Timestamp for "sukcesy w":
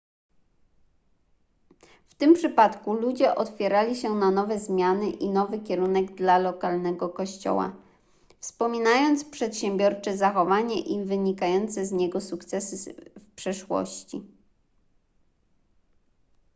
12.21-13.35